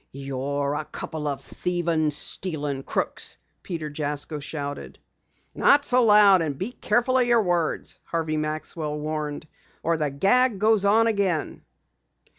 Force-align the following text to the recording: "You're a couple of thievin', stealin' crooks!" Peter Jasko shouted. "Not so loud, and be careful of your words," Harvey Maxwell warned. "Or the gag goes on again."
"You're 0.11 0.73
a 0.73 0.83
couple 0.85 1.27
of 1.27 1.41
thievin', 1.43 2.09
stealin' 2.09 2.81
crooks!" 2.81 3.37
Peter 3.61 3.87
Jasko 3.87 4.39
shouted. 4.39 4.97
"Not 5.53 5.85
so 5.85 6.03
loud, 6.05 6.41
and 6.41 6.57
be 6.57 6.71
careful 6.71 7.19
of 7.19 7.27
your 7.27 7.43
words," 7.43 7.99
Harvey 8.05 8.35
Maxwell 8.37 8.97
warned. 8.97 9.47
"Or 9.83 9.97
the 9.97 10.09
gag 10.09 10.57
goes 10.57 10.85
on 10.85 11.05
again." 11.05 11.61